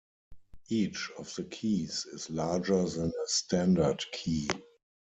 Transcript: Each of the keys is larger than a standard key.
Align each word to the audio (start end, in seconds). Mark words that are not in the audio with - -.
Each 0.69 1.11
of 1.19 1.31
the 1.35 1.43
keys 1.43 2.07
is 2.11 2.31
larger 2.31 2.85
than 2.85 3.09
a 3.11 3.27
standard 3.27 4.03
key. 4.11 4.49